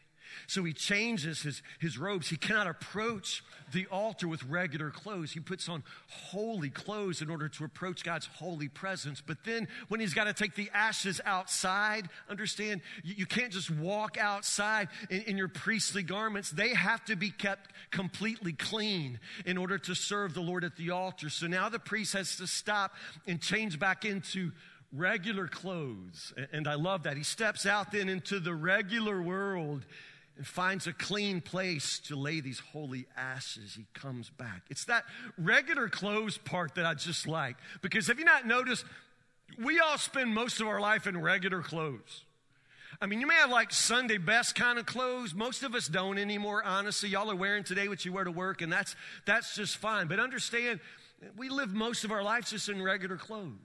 [0.48, 2.30] So he changes his, his robes.
[2.30, 5.32] He cannot approach the altar with regular clothes.
[5.32, 9.22] He puts on holy clothes in order to approach God's holy presence.
[9.26, 13.70] But then when he's got to take the ashes outside, understand, you, you can't just
[13.70, 16.52] walk outside in, in your priestly garments.
[16.52, 20.92] They have to be kept completely clean in order to serve the Lord at the
[20.92, 21.30] altar.
[21.30, 22.94] So now the priest has to stop
[23.28, 24.52] and change back into
[24.94, 26.34] regular clothes.
[26.52, 27.18] And I love that.
[27.18, 29.86] He steps out then into the regular world
[30.38, 33.76] and finds a clean place to lay these holy ashes.
[33.76, 34.64] He comes back.
[34.70, 35.04] It's that
[35.38, 37.58] regular clothes part that I just like.
[37.82, 38.86] Because have you not noticed,
[39.62, 42.24] we all spend most of our life in regular clothes.
[43.02, 45.34] I mean, you may have like Sunday best kind of clothes.
[45.34, 47.10] Most of us don't anymore, honestly.
[47.10, 50.08] Y'all are wearing today what you wear to work, and that's, that's just fine.
[50.08, 50.80] But understand,
[51.38, 53.58] we live most of our lives just in regular clothes.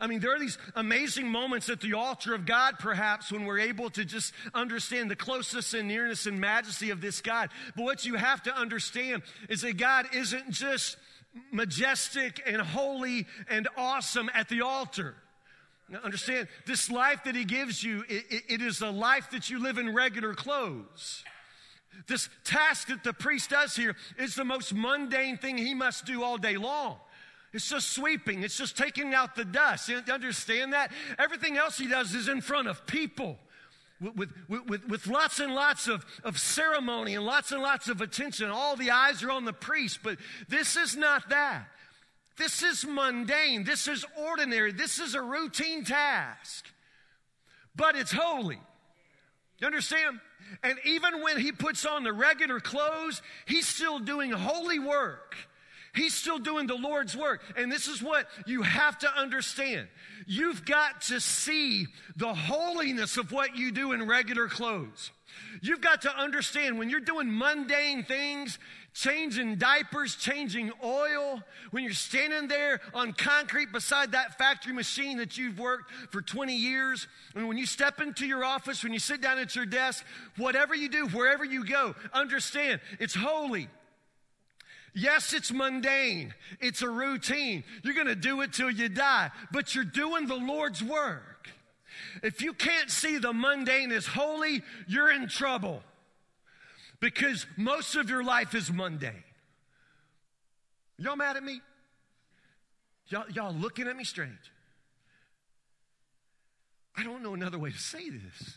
[0.00, 3.60] I mean, there are these amazing moments at the altar of God, perhaps, when we're
[3.60, 7.50] able to just understand the closeness and nearness and majesty of this God.
[7.74, 10.96] But what you have to understand is that God isn't just
[11.52, 15.14] majestic and holy and awesome at the altar.
[15.88, 19.62] Now, understand, this life that He gives you, it, it is a life that you
[19.62, 21.22] live in regular clothes.
[22.06, 26.22] This task that the priest does here is the most mundane thing he must do
[26.22, 26.98] all day long.
[27.56, 28.42] It's just sweeping.
[28.42, 29.88] It's just taking out the dust.
[29.88, 30.92] You understand that?
[31.18, 33.38] Everything else he does is in front of people
[33.98, 38.02] with, with, with, with, lots and lots of, of ceremony and lots and lots of
[38.02, 38.50] attention.
[38.50, 40.18] All the eyes are on the priest, but
[40.50, 41.64] this is not that.
[42.36, 43.64] This is mundane.
[43.64, 44.72] This is ordinary.
[44.72, 46.66] This is a routine task,
[47.74, 48.60] but it's holy.
[49.60, 50.20] You understand?
[50.62, 55.36] And even when he puts on the regular clothes, he's still doing holy work.
[55.96, 57.42] He's still doing the Lord's work.
[57.56, 59.88] And this is what you have to understand.
[60.26, 65.10] You've got to see the holiness of what you do in regular clothes.
[65.62, 68.58] You've got to understand when you're doing mundane things,
[68.94, 75.36] changing diapers, changing oil, when you're standing there on concrete beside that factory machine that
[75.36, 79.20] you've worked for 20 years, and when you step into your office, when you sit
[79.20, 80.04] down at your desk,
[80.36, 83.68] whatever you do, wherever you go, understand it's holy.
[84.98, 86.32] Yes, it's mundane.
[86.58, 87.64] It's a routine.
[87.84, 91.50] You're going to do it till you die, but you're doing the Lord's work.
[92.22, 95.82] If you can't see the mundane as holy, you're in trouble
[96.98, 99.22] because most of your life is mundane.
[100.96, 101.60] Y'all mad at me?
[103.08, 104.32] Y'all, y'all looking at me strange.
[106.96, 108.56] I don't know another way to say this.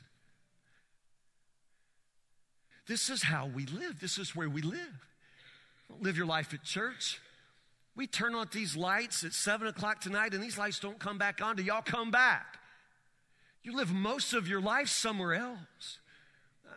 [2.88, 3.99] This is how we live.
[3.99, 5.09] This is where we live
[6.02, 7.19] live your life at church.
[7.95, 11.41] We turn on these lights at 7 o'clock tonight, and these lights don't come back
[11.41, 11.56] on.
[11.56, 12.60] Do y'all come back?
[13.63, 15.99] You live most of your life somewhere else.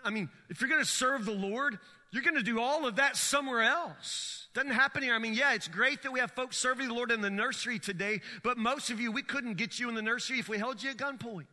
[0.05, 1.79] I mean, if you're going to serve the Lord,
[2.11, 4.48] you're going to do all of that somewhere else.
[4.53, 5.14] Doesn't happen here.
[5.14, 7.79] I mean, yeah, it's great that we have folks serving the Lord in the nursery
[7.79, 10.83] today, but most of you, we couldn't get you in the nursery if we held
[10.83, 11.46] you at gunpoint.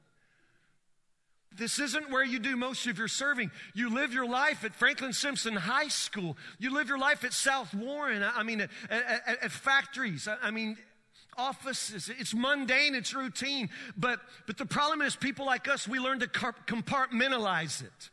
[1.55, 3.51] This isn't where you do most of your serving.
[3.73, 6.38] You live your life at Franklin Simpson High School.
[6.57, 8.23] You live your life at South Warren.
[8.23, 10.27] I mean, at, at, at factories.
[10.41, 10.77] I mean,
[11.38, 12.09] offices.
[12.19, 13.69] It's mundane, it's routine.
[13.97, 18.09] But, but the problem is, people like us, we learn to compartmentalize it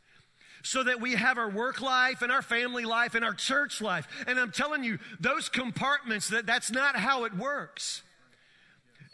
[0.63, 4.09] so that we have our work life and our family life and our church life.
[4.27, 8.03] And I'm telling you, those compartments, that, that's not how it works.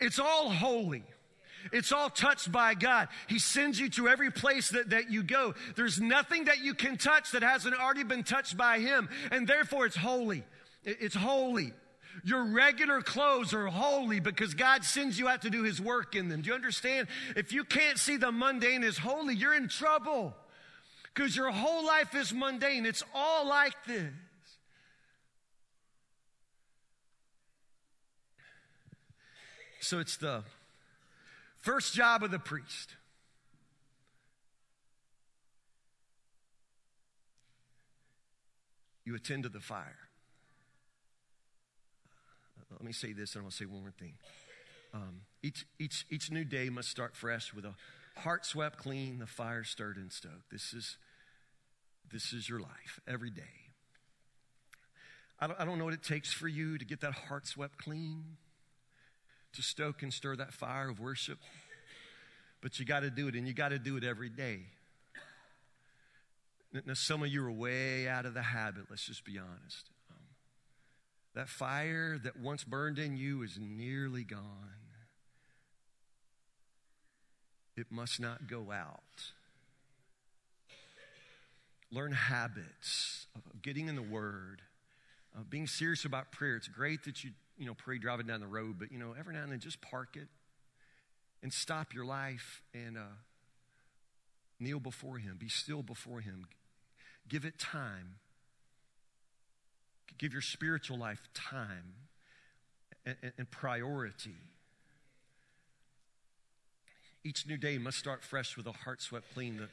[0.00, 1.04] It's all holy.
[1.70, 3.08] It's all touched by God.
[3.28, 5.54] He sends you to every place that, that you go.
[5.76, 9.08] There's nothing that you can touch that hasn't already been touched by Him.
[9.30, 10.44] And therefore, it's holy.
[10.84, 11.72] It's holy.
[12.24, 16.28] Your regular clothes are holy because God sends you out to do His work in
[16.28, 16.42] them.
[16.42, 17.08] Do you understand?
[17.36, 20.34] If you can't see the mundane as holy, you're in trouble
[21.14, 22.86] because your whole life is mundane.
[22.86, 24.12] It's all like this.
[29.80, 30.44] So it's the
[31.62, 32.96] First job of the priest.
[39.04, 40.08] You attend to the fire.
[42.70, 44.14] Let me say this, and I'll say one more thing.
[44.92, 47.74] Um, each, each, each new day must start fresh with a
[48.20, 50.50] heart swept clean, the fire stirred and stoked.
[50.50, 50.96] This is,
[52.10, 53.70] this is your life every day.
[55.38, 57.78] I don't, I don't know what it takes for you to get that heart swept
[57.78, 58.36] clean
[59.54, 61.38] to stoke and stir that fire of worship.
[62.60, 64.60] But you got to do it, and you got to do it every day.
[66.86, 69.90] Now, some of you are way out of the habit, let's just be honest.
[70.10, 70.16] Um,
[71.34, 74.70] that fire that once burned in you is nearly gone.
[77.76, 79.00] It must not go out.
[81.90, 84.62] Learn habits of getting in the Word,
[85.38, 86.56] of being serious about prayer.
[86.56, 87.32] It's great that you
[87.62, 89.80] you know, pray driving down the road, but, you know, every now and then just
[89.80, 90.26] park it
[91.44, 93.14] and stop your life and uh,
[94.58, 95.36] kneel before Him.
[95.38, 96.48] Be still before Him.
[97.28, 98.16] Give it time.
[100.18, 101.94] Give your spiritual life time
[103.06, 104.34] and, and, and priority.
[107.22, 109.68] Each new day must start fresh with a heart swept clean, the,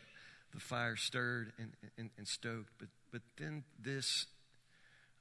[0.54, 2.70] the fire stirred and, and, and stoked.
[2.78, 4.28] But, but then this.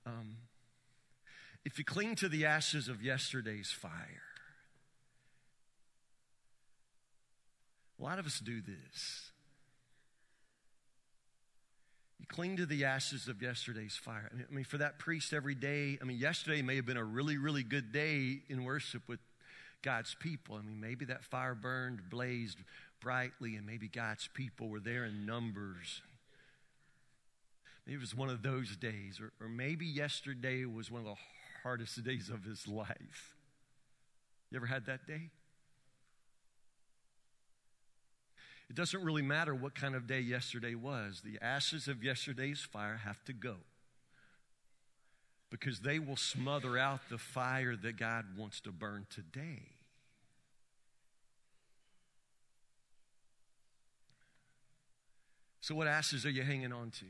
[0.04, 0.36] Um,
[1.68, 4.22] if you cling to the ashes of yesterday's fire.
[8.00, 9.32] A lot of us do this.
[12.18, 14.30] You cling to the ashes of yesterday's fire.
[14.32, 17.36] I mean, for that priest every day, I mean, yesterday may have been a really,
[17.36, 19.20] really good day in worship with
[19.82, 20.56] God's people.
[20.56, 22.56] I mean, maybe that fire burned, blazed
[22.98, 26.00] brightly, and maybe God's people were there in numbers.
[27.86, 31.14] Maybe it was one of those days, or, or maybe yesterday was one of the
[31.62, 33.36] hardest days of his life.
[34.50, 35.30] You ever had that day?
[38.70, 41.22] It doesn't really matter what kind of day yesterday was.
[41.24, 43.56] The ashes of yesterday's fire have to go
[45.50, 49.62] because they will smother out the fire that God wants to burn today.
[55.60, 57.06] So, what ashes are you hanging on to?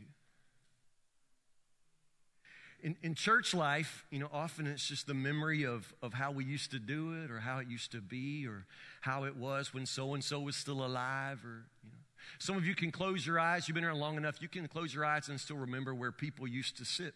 [2.83, 6.45] In, in church life, you know, often it's just the memory of, of how we
[6.45, 8.67] used to do it or how it used to be or
[9.01, 11.99] how it was when so and so was still alive or, you know.
[12.39, 13.67] Some of you can close your eyes.
[13.67, 14.41] You've been here long enough.
[14.43, 17.15] You can close your eyes and still remember where people used to sit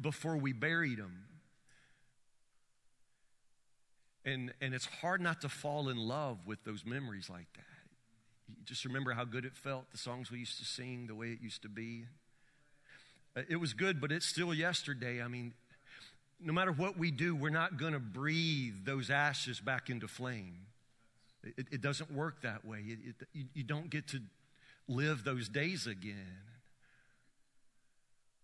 [0.00, 1.24] before we buried them.
[4.24, 7.64] And, and it's hard not to fall in love with those memories like that.
[8.48, 11.28] You just remember how good it felt, the songs we used to sing, the way
[11.28, 12.04] it used to be.
[13.48, 15.22] It was good, but it's still yesterday.
[15.22, 15.54] I mean,
[16.40, 20.66] no matter what we do, we're not going to breathe those ashes back into flame.
[21.42, 22.80] It, it doesn't work that way.
[22.86, 24.20] It, it, you, you don't get to
[24.86, 26.38] live those days again.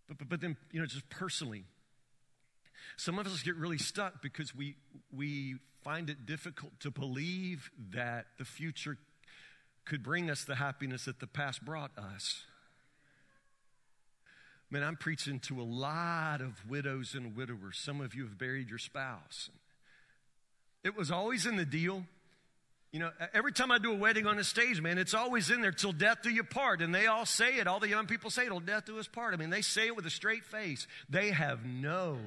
[0.08, 1.64] But, but, but then, you know, just personally,
[2.96, 4.76] some of us get really stuck because we,
[5.14, 8.96] we find it difficult to believe that the future
[9.84, 12.44] could bring us the happiness that the past brought us.
[14.70, 17.78] Man, I'm preaching to a lot of widows and widowers.
[17.78, 19.48] Some of you have buried your spouse.
[20.84, 22.04] It was always in the deal.
[22.92, 25.62] You know, every time I do a wedding on the stage, man, it's always in
[25.62, 26.82] there till death do you part.
[26.82, 27.66] And they all say it.
[27.66, 29.34] All the young people say it, till death do us part.
[29.34, 30.86] I mean, they say it with a straight face.
[31.08, 32.18] They have no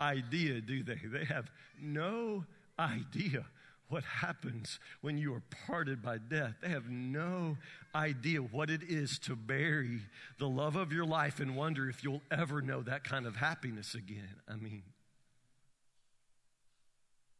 [0.00, 1.00] idea, do they?
[1.04, 1.50] They have
[1.80, 2.44] no
[2.78, 3.46] idea
[3.88, 6.54] what happens when you are parted by death.
[6.62, 7.56] They have no
[7.94, 10.00] idea what it is to bury
[10.38, 13.94] the love of your life and wonder if you'll ever know that kind of happiness
[13.94, 14.36] again.
[14.48, 14.82] I mean,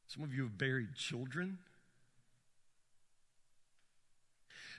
[0.07, 1.59] some of you have buried children.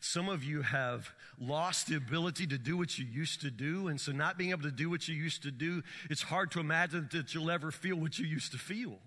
[0.02, 1.10] Some of you have
[1.40, 3.88] lost the ability to do what you used to do.
[3.88, 6.60] And so, not being able to do what you used to do, it's hard to
[6.60, 9.00] imagine that you'll ever feel what you used to feel.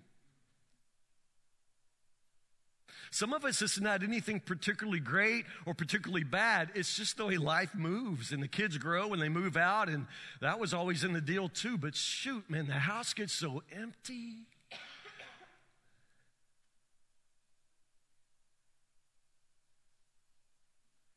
[3.11, 6.69] Some of us, it's not anything particularly great or particularly bad.
[6.75, 9.89] It's just the way life moves and the kids grow and they move out.
[9.89, 10.05] And
[10.41, 11.77] that was always in the deal too.
[11.77, 14.45] But shoot, man, the house gets so empty.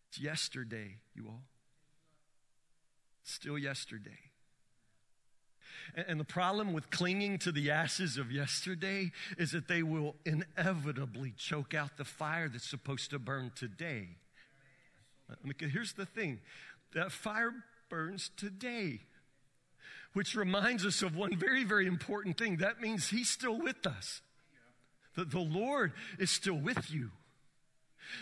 [0.09, 1.43] It's yesterday, you all.
[3.23, 4.32] Still yesterday.
[5.95, 11.35] And the problem with clinging to the ashes of yesterday is that they will inevitably
[11.37, 14.09] choke out the fire that's supposed to burn today.
[15.59, 16.41] Here's the thing
[16.95, 17.53] that fire
[17.89, 19.01] burns today,
[20.13, 22.59] which reminds us of one very, very important thing.
[22.59, 24.21] That means He's still with us,
[25.17, 27.11] that the Lord is still with you.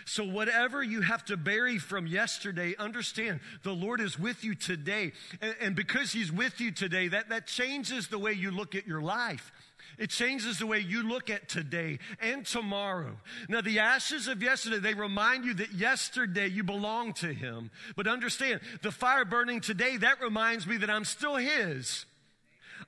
[0.04, 5.12] So, whatever you have to bury from yesterday, understand the Lord is with you today.
[5.40, 8.86] And, and, because He's with you today, that, that changes the way you look at
[8.86, 9.52] your life.
[9.98, 13.16] It changes the way you look at today and tomorrow.
[13.48, 17.70] Now, the ashes of yesterday, they remind you that yesterday you belong to Him.
[17.96, 22.06] But understand, the fire burning today, that reminds me that I'm still His.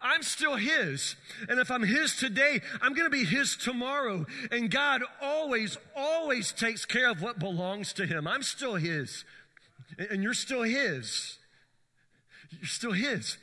[0.03, 1.17] I'm still His.
[1.49, 4.27] And if I'm His today, I'm going to be His tomorrow.
[4.51, 8.27] And God always, always takes care of what belongs to Him.
[8.27, 9.25] I'm still His.
[10.11, 11.39] And you're still His.
[12.51, 13.39] You're still His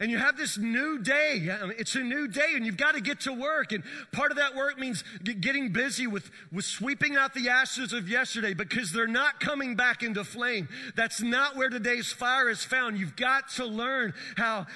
[0.00, 1.48] and you have this new day.
[1.50, 3.70] Um, it's a new day and you've got to get to work.
[3.70, 8.08] And part of that work means getting busy with, with sweeping out the ashes of
[8.08, 10.68] yesterday because they're not coming back into flame.
[10.96, 12.98] That's not where today's fire is found.
[12.98, 14.66] You've got to learn how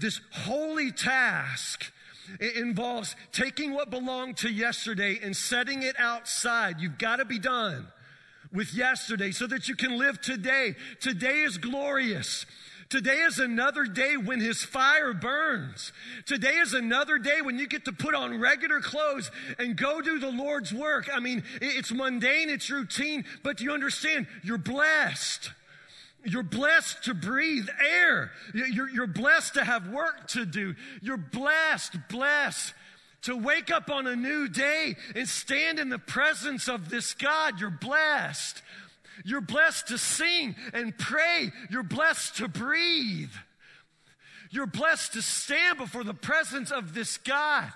[0.00, 1.92] this holy task
[2.38, 6.80] it involves taking what belonged to yesterday and setting it outside.
[6.80, 7.88] You've got to be done
[8.52, 10.76] with yesterday so that you can live today.
[11.00, 12.46] Today is glorious.
[12.88, 15.92] Today is another day when his fire burns.
[16.26, 19.30] Today is another day when you get to put on regular clothes
[19.60, 21.08] and go do the Lord's work.
[21.12, 25.52] I mean, it's mundane, it's routine, but you understand you're blessed.
[26.24, 28.30] You're blessed to breathe air.
[28.54, 30.74] You're, you're blessed to have work to do.
[31.00, 32.74] You're blessed, blessed
[33.22, 37.60] to wake up on a new day and stand in the presence of this God.
[37.60, 38.62] You're blessed.
[39.24, 41.52] You're blessed to sing and pray.
[41.70, 43.32] You're blessed to breathe.
[44.50, 47.70] You're blessed to stand before the presence of this God,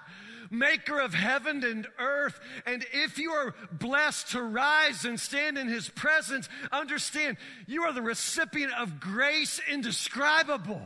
[0.58, 2.38] maker of heaven and earth.
[2.66, 7.36] And if you are blessed to rise and stand in his presence, understand
[7.66, 10.82] you are the recipient of grace indescribable.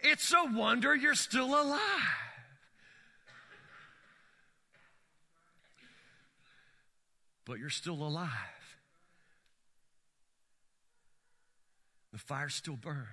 [0.00, 1.80] It's a wonder you're still alive.
[7.46, 8.30] but you're still alive.
[12.12, 13.06] The fire still burns.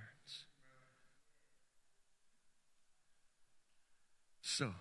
[4.55, 4.71] So,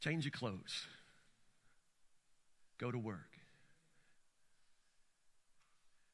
[0.00, 0.86] change your clothes,
[2.76, 3.38] go to work.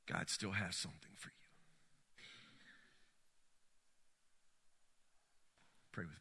[0.06, 1.34] God still has something for you.
[5.90, 6.18] Pray with me.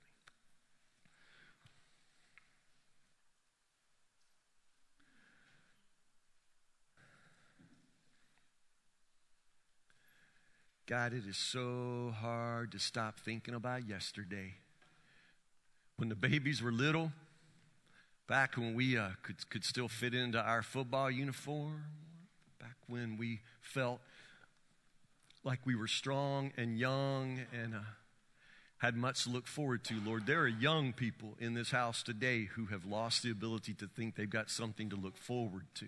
[10.87, 14.55] God, it is so hard to stop thinking about yesterday.
[15.97, 17.11] When the babies were little,
[18.27, 21.83] back when we uh, could, could still fit into our football uniform,
[22.59, 23.99] back when we felt
[25.43, 27.79] like we were strong and young and uh,
[28.77, 30.27] had much to look forward to, Lord.
[30.27, 34.15] There are young people in this house today who have lost the ability to think
[34.15, 35.87] they've got something to look forward to.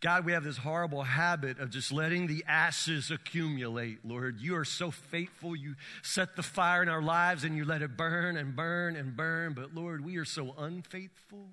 [0.00, 4.40] God, we have this horrible habit of just letting the ashes accumulate, Lord.
[4.40, 5.54] You are so faithful.
[5.54, 9.14] You set the fire in our lives and you let it burn and burn and
[9.14, 9.52] burn.
[9.52, 11.48] But Lord, we are so unfaithful.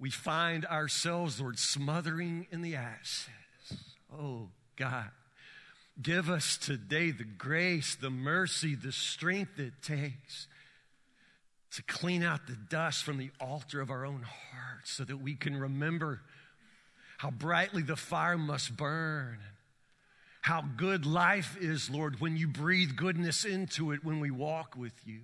[0.00, 3.28] We find ourselves, Lord, smothering in the ashes.
[4.10, 5.10] Oh, God.
[6.00, 10.48] Give us today the grace, the mercy, the strength it takes
[11.72, 15.34] to clean out the dust from the altar of our own hearts so that we
[15.34, 16.22] can remember
[17.22, 19.38] how brightly the fire must burn,
[20.40, 24.94] how good life is, Lord, when you breathe goodness into it when we walk with
[25.04, 25.20] you.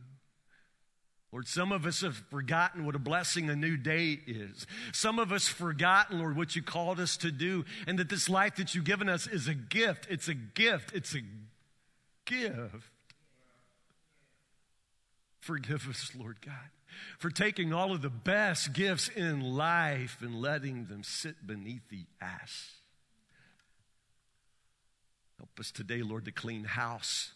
[1.33, 4.65] Lord, some of us have forgotten what a blessing a new day is.
[4.93, 8.55] Some of us forgotten, Lord, what you called us to do, and that this life
[8.59, 10.07] that you've given us is a gift.
[10.09, 10.95] It's a gift.
[10.95, 11.23] It's a
[12.27, 12.93] gift.
[15.41, 16.71] Forgive us, Lord God,
[17.19, 22.07] for taking all of the best gifts in life and letting them sit beneath the
[22.21, 22.71] ash.
[25.39, 27.33] Help us today, Lord, to clean house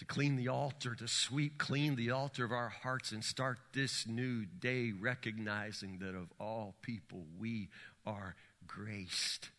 [0.00, 4.06] to clean the altar, to sweep clean the altar of our hearts and start this
[4.06, 7.68] new day recognizing that of all people we
[8.06, 8.34] are
[8.66, 9.50] graced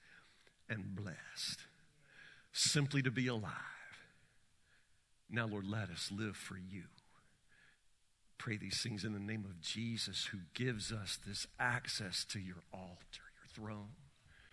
[0.68, 1.60] and blessed
[2.54, 3.54] simply to be alive.
[5.30, 6.86] Now, Lord, let us live for you.
[8.42, 12.64] Pray these things in the name of Jesus, who gives us this access to your
[12.74, 13.90] altar, your throne.